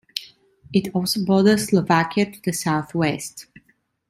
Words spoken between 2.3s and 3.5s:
to the south-west.